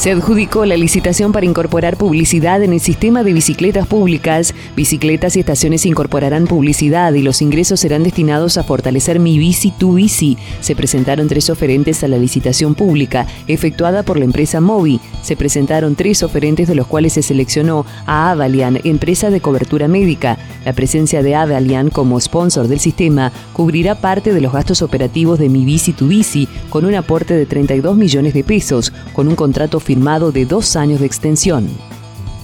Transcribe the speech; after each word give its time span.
Se 0.00 0.12
adjudicó 0.12 0.64
la 0.64 0.78
licitación 0.78 1.30
para 1.30 1.44
incorporar 1.44 1.98
publicidad 1.98 2.62
en 2.62 2.72
el 2.72 2.80
sistema 2.80 3.22
de 3.22 3.34
bicicletas 3.34 3.86
públicas. 3.86 4.54
Bicicletas 4.74 5.36
y 5.36 5.40
estaciones 5.40 5.84
incorporarán 5.84 6.46
publicidad 6.46 7.12
y 7.12 7.20
los 7.20 7.42
ingresos 7.42 7.80
serán 7.80 8.02
destinados 8.02 8.56
a 8.56 8.62
fortalecer 8.62 9.20
Mi 9.20 9.38
Bici 9.38 9.72
Tu 9.72 9.92
Bici. 9.92 10.38
Se 10.62 10.74
presentaron 10.74 11.28
tres 11.28 11.50
oferentes 11.50 12.02
a 12.02 12.08
la 12.08 12.16
licitación 12.16 12.74
pública 12.74 13.26
efectuada 13.46 14.02
por 14.02 14.18
la 14.18 14.24
empresa 14.24 14.62
Movi. 14.62 15.00
Se 15.20 15.36
presentaron 15.36 15.96
tres 15.96 16.22
oferentes 16.22 16.66
de 16.66 16.76
los 16.76 16.86
cuales 16.86 17.12
se 17.12 17.22
seleccionó 17.22 17.84
a 18.06 18.30
Avalian, 18.30 18.80
empresa 18.84 19.28
de 19.28 19.42
cobertura 19.42 19.86
médica. 19.86 20.38
La 20.64 20.72
presencia 20.72 21.22
de 21.22 21.34
Avalian 21.34 21.90
como 21.90 22.18
sponsor 22.18 22.68
del 22.68 22.80
sistema 22.80 23.32
cubrirá 23.52 23.96
parte 23.96 24.32
de 24.32 24.40
los 24.40 24.54
gastos 24.54 24.80
operativos 24.80 25.38
de 25.38 25.50
Mi 25.50 25.66
Bici 25.66 25.92
Tu 25.92 26.08
Bici 26.08 26.48
con 26.70 26.86
un 26.86 26.94
aporte 26.94 27.34
de 27.34 27.44
32 27.44 27.98
millones 27.98 28.32
de 28.32 28.44
pesos, 28.44 28.94
con 29.12 29.28
un 29.28 29.34
contrato 29.34 29.78
firmado 29.90 30.30
de 30.30 30.46
dos 30.46 30.76
años 30.76 31.00
de 31.00 31.06
extensión. 31.06 31.68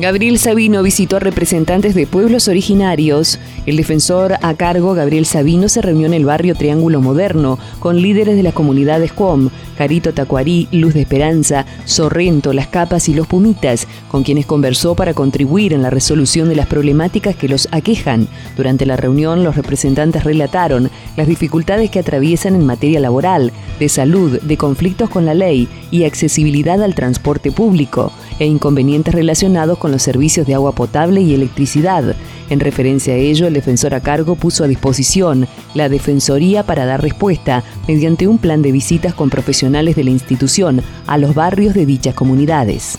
Gabriel 0.00 0.38
Sabino 0.38 0.82
visitó 0.82 1.16
a 1.16 1.20
representantes 1.20 1.94
de 1.94 2.06
pueblos 2.06 2.48
originarios. 2.48 3.38
El 3.66 3.76
defensor 3.76 4.36
a 4.40 4.54
cargo, 4.54 4.94
Gabriel 4.94 5.26
Sabino, 5.26 5.68
se 5.68 5.82
reunió 5.82 6.06
en 6.06 6.14
el 6.14 6.24
barrio 6.24 6.54
Triángulo 6.54 7.02
Moderno 7.02 7.58
con 7.80 8.00
líderes 8.00 8.34
de 8.34 8.42
las 8.42 8.54
comunidades 8.54 9.12
Cuom, 9.12 9.50
Carito 9.76 10.14
Tacuarí, 10.14 10.68
Luz 10.72 10.94
de 10.94 11.02
Esperanza, 11.02 11.66
Sorrento, 11.84 12.54
Las 12.54 12.68
Capas 12.68 13.10
y 13.10 13.14
Los 13.14 13.26
Pumitas, 13.26 13.86
con 14.08 14.22
quienes 14.22 14.46
conversó 14.46 14.94
para 14.94 15.12
contribuir 15.12 15.74
en 15.74 15.82
la 15.82 15.90
resolución 15.90 16.48
de 16.48 16.56
las 16.56 16.66
problemáticas 16.66 17.36
que 17.36 17.50
los 17.50 17.68
aquejan. 17.70 18.26
Durante 18.56 18.86
la 18.86 18.96
reunión, 18.96 19.44
los 19.44 19.54
representantes 19.54 20.24
relataron 20.24 20.90
las 21.18 21.28
dificultades 21.28 21.90
que 21.90 21.98
atraviesan 21.98 22.54
en 22.54 22.64
materia 22.64 23.00
laboral, 23.00 23.52
de 23.78 23.90
salud, 23.90 24.40
de 24.40 24.56
conflictos 24.56 25.10
con 25.10 25.26
la 25.26 25.34
ley 25.34 25.68
y 25.90 26.04
accesibilidad 26.04 26.82
al 26.82 26.94
transporte 26.94 27.52
público, 27.52 28.12
e 28.38 28.46
inconvenientes 28.46 29.14
relacionados 29.14 29.76
con 29.76 29.89
los 29.90 30.02
servicios 30.02 30.46
de 30.46 30.54
agua 30.54 30.72
potable 30.72 31.20
y 31.20 31.34
electricidad. 31.34 32.16
En 32.48 32.60
referencia 32.60 33.14
a 33.14 33.16
ello, 33.16 33.46
el 33.46 33.54
defensor 33.54 33.94
a 33.94 34.00
cargo 34.00 34.34
puso 34.34 34.64
a 34.64 34.68
disposición 34.68 35.46
la 35.74 35.88
Defensoría 35.88 36.62
para 36.62 36.86
dar 36.86 37.02
respuesta 37.02 37.62
mediante 37.86 38.26
un 38.26 38.38
plan 38.38 38.62
de 38.62 38.72
visitas 38.72 39.14
con 39.14 39.30
profesionales 39.30 39.96
de 39.96 40.04
la 40.04 40.10
institución 40.10 40.82
a 41.06 41.18
los 41.18 41.34
barrios 41.34 41.74
de 41.74 41.86
dichas 41.86 42.14
comunidades 42.14 42.98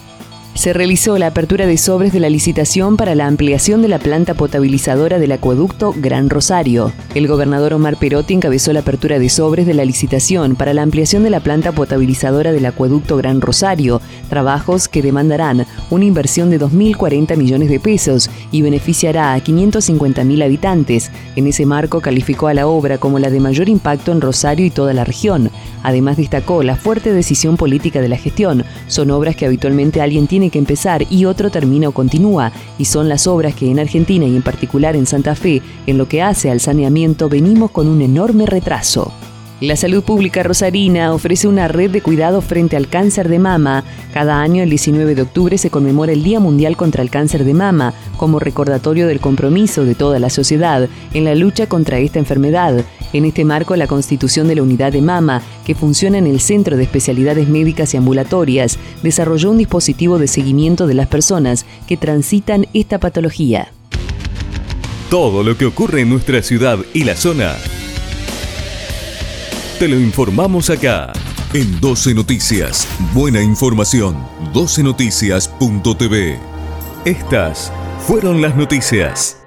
se 0.53 0.73
realizó 0.73 1.17
la 1.17 1.27
apertura 1.27 1.65
de 1.65 1.77
sobres 1.77 2.11
de 2.13 2.19
la 2.19 2.29
licitación 2.29 2.97
para 2.97 3.15
la 3.15 3.25
ampliación 3.27 3.81
de 3.81 3.87
la 3.87 3.99
planta 3.99 4.33
potabilizadora 4.33 5.17
del 5.17 5.31
acueducto 5.31 5.93
Gran 5.95 6.29
Rosario. 6.29 6.91
El 7.15 7.27
gobernador 7.27 7.73
Omar 7.73 7.97
Perotti 7.97 8.33
encabezó 8.33 8.73
la 8.73 8.81
apertura 8.81 9.17
de 9.17 9.29
sobres 9.29 9.65
de 9.65 9.73
la 9.73 9.85
licitación 9.85 10.55
para 10.55 10.73
la 10.73 10.81
ampliación 10.81 11.23
de 11.23 11.29
la 11.29 11.39
planta 11.39 11.71
potabilizadora 11.71 12.51
del 12.51 12.65
acueducto 12.65 13.17
Gran 13.17 13.41
Rosario, 13.41 14.01
trabajos 14.29 14.87
que 14.87 15.01
demandarán 15.01 15.65
una 15.89 16.05
inversión 16.05 16.49
de 16.49 16.59
2.040 16.59 17.37
millones 17.37 17.69
de 17.69 17.79
pesos 17.79 18.29
y 18.51 18.61
beneficiará 18.61 19.33
a 19.33 19.39
550.000 19.39 20.43
habitantes. 20.43 21.11
En 21.35 21.47
ese 21.47 21.65
marco 21.65 22.01
calificó 22.01 22.47
a 22.47 22.53
la 22.53 22.67
obra 22.67 22.97
como 22.97 23.19
la 23.19 23.29
de 23.29 23.39
mayor 23.39 23.69
impacto 23.69 24.11
en 24.11 24.21
Rosario 24.21 24.65
y 24.65 24.69
toda 24.69 24.93
la 24.93 25.05
región. 25.05 25.49
Además 25.83 26.17
destacó 26.17 26.61
la 26.61 26.75
fuerte 26.75 27.13
decisión 27.13 27.57
política 27.57 28.01
de 28.01 28.09
la 28.09 28.17
gestión. 28.17 28.63
Son 28.87 29.09
obras 29.11 29.35
que 29.35 29.45
habitualmente 29.45 30.01
alguien 30.01 30.27
tiene 30.41 30.49
que 30.49 30.57
empezar 30.57 31.05
y 31.07 31.25
otro 31.25 31.51
termina 31.51 31.89
o 31.89 31.91
continúa, 31.91 32.51
y 32.79 32.85
son 32.85 33.07
las 33.07 33.27
obras 33.27 33.53
que 33.53 33.69
en 33.69 33.77
Argentina 33.77 34.25
y 34.25 34.35
en 34.35 34.41
particular 34.41 34.95
en 34.95 35.05
Santa 35.05 35.35
Fe, 35.35 35.61
en 35.85 35.99
lo 35.99 36.07
que 36.07 36.23
hace 36.23 36.49
al 36.49 36.59
saneamiento, 36.59 37.29
venimos 37.29 37.69
con 37.69 37.87
un 37.87 38.01
enorme 38.01 38.47
retraso. 38.47 39.13
La 39.59 39.75
Salud 39.75 40.01
Pública 40.01 40.41
Rosarina 40.41 41.13
ofrece 41.13 41.47
una 41.47 41.67
red 41.67 41.91
de 41.91 42.01
cuidado 42.01 42.41
frente 42.41 42.75
al 42.75 42.87
cáncer 42.87 43.29
de 43.29 43.37
mama. 43.37 43.83
Cada 44.15 44.41
año, 44.41 44.63
el 44.63 44.71
19 44.71 45.13
de 45.13 45.21
octubre, 45.21 45.59
se 45.59 45.69
conmemora 45.69 46.11
el 46.11 46.23
Día 46.23 46.39
Mundial 46.39 46.75
contra 46.75 47.03
el 47.03 47.11
Cáncer 47.11 47.43
de 47.43 47.53
Mama, 47.53 47.93
como 48.17 48.39
recordatorio 48.39 49.05
del 49.05 49.19
compromiso 49.19 49.85
de 49.85 49.93
toda 49.93 50.17
la 50.17 50.31
sociedad 50.31 50.89
en 51.13 51.25
la 51.25 51.35
lucha 51.35 51.67
contra 51.67 51.99
esta 51.99 52.17
enfermedad. 52.17 52.83
En 53.13 53.25
este 53.25 53.45
marco, 53.45 53.75
la 53.75 53.87
constitución 53.87 54.47
de 54.47 54.55
la 54.55 54.63
unidad 54.63 54.91
de 54.91 55.01
mama, 55.01 55.41
que 55.65 55.75
funciona 55.75 56.17
en 56.17 56.27
el 56.27 56.39
Centro 56.39 56.77
de 56.77 56.83
Especialidades 56.83 57.47
Médicas 57.47 57.93
y 57.93 57.97
Ambulatorias, 57.97 58.79
desarrolló 59.03 59.51
un 59.51 59.57
dispositivo 59.57 60.17
de 60.17 60.27
seguimiento 60.27 60.87
de 60.87 60.93
las 60.93 61.07
personas 61.07 61.65
que 61.87 61.97
transitan 61.97 62.67
esta 62.73 62.99
patología. 62.99 63.71
Todo 65.09 65.43
lo 65.43 65.57
que 65.57 65.65
ocurre 65.65 66.01
en 66.01 66.09
nuestra 66.09 66.41
ciudad 66.41 66.79
y 66.93 67.03
la 67.03 67.15
zona 67.15 67.55
te 69.81 69.87
lo 69.87 69.99
informamos 69.99 70.69
acá. 70.69 71.11
En 71.55 71.81
12 71.81 72.13
Noticias. 72.13 72.87
Buena 73.15 73.41
información. 73.41 74.15
12noticias.tv. 74.53 76.37
Estas 77.03 77.73
fueron 78.05 78.43
las 78.43 78.55
noticias. 78.55 79.40